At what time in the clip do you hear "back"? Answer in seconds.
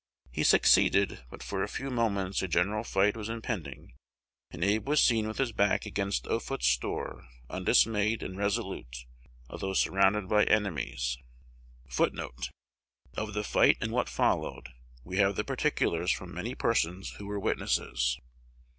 5.51-5.85